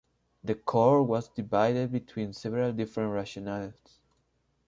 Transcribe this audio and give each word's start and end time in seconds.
The 0.43 0.55
Court 0.55 1.07
was 1.07 1.27
divided 1.29 1.91
between 1.91 2.33
several 2.33 2.71
different 2.73 3.11
rationales. 3.13 3.99